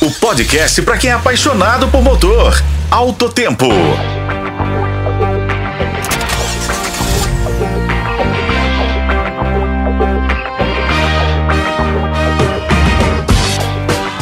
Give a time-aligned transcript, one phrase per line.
[0.00, 2.54] o podcast para quem é apaixonado por motor.
[2.88, 3.66] Alto Tempo.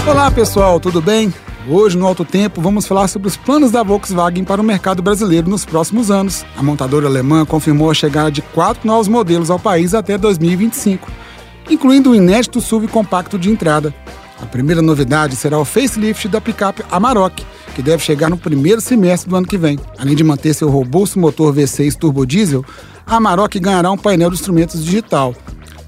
[0.06, 1.32] Olá pessoal, tudo bem?
[1.68, 5.50] Hoje, no Alto Tempo, vamos falar sobre os planos da Volkswagen para o mercado brasileiro
[5.50, 6.46] nos próximos anos.
[6.56, 11.10] A montadora alemã confirmou a chegada de quatro novos modelos ao país até 2025,
[11.68, 13.92] incluindo o inédito SUV compacto de entrada.
[14.40, 19.28] A primeira novidade será o facelift da picape Amarok, que deve chegar no primeiro semestre
[19.30, 19.78] do ano que vem.
[19.98, 22.64] Além de manter seu robusto motor V6 turbo diesel,
[23.06, 25.34] a Amarok ganhará um painel de instrumentos digital,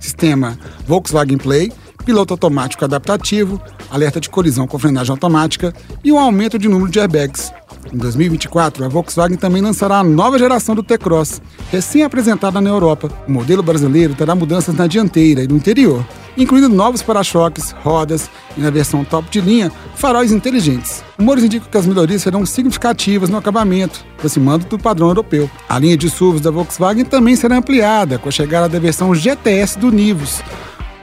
[0.00, 1.72] sistema Volkswagen Play,
[2.04, 6.98] piloto automático adaptativo, alerta de colisão com frenagem automática e um aumento de número de
[7.00, 7.52] airbags.
[7.92, 11.40] Em 2024, a Volkswagen também lançará a nova geração do T-Cross,
[11.70, 13.10] recém-apresentada na Europa.
[13.26, 16.04] O modelo brasileiro terá mudanças na dianteira e no interior,
[16.38, 21.02] incluindo novos para-choques, rodas e, na versão top de linha, faróis inteligentes.
[21.18, 25.50] Rumores indicam que as melhorias serão significativas no acabamento, aproximando do padrão europeu.
[25.68, 29.78] A linha de SUVs da Volkswagen também será ampliada com a chegada da versão GTS
[29.78, 30.40] do Nivus,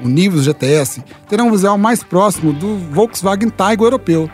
[0.02, 4.30] o Nivus GTS, terá um visual mais próximo do Volkswagen Taigo europeu,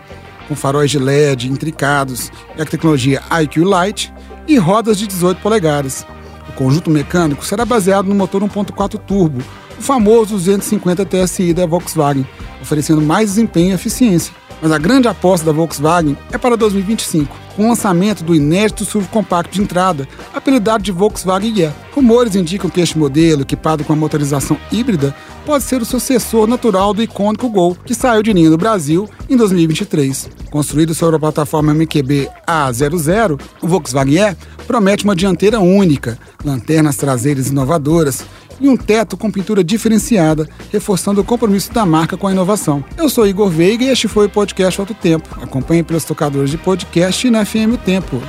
[0.47, 4.13] com faróis de LED intricados e a tecnologia IQ Light
[4.47, 6.05] e rodas de 18 polegadas.
[6.49, 9.41] O conjunto mecânico será baseado no motor 1.4 turbo,
[9.81, 12.25] o famoso 250 TSI da Volkswagen,
[12.61, 14.31] oferecendo mais desempenho e eficiência.
[14.61, 19.07] Mas a grande aposta da Volkswagen é para 2025, com o lançamento do inédito SUV
[19.07, 21.71] compacto de entrada, apelidado de Volkswagen E.
[21.95, 25.15] Rumores indicam que este modelo, equipado com a motorização híbrida,
[25.47, 29.35] pode ser o sucessor natural do icônico Gol, que saiu de linha no Brasil em
[29.35, 30.29] 2023.
[30.51, 34.35] Construído sobre a plataforma MQB A00, o Volkswagen E
[34.67, 38.23] promete uma dianteira única, lanternas traseiras inovadoras
[38.61, 42.83] e um teto com pintura diferenciada, reforçando o compromisso da marca com a inovação.
[42.95, 45.27] Eu sou Igor Veiga e este foi o podcast Alto Tempo.
[45.41, 48.21] Acompanhe pelos tocadores de podcast e na FM O Tempo.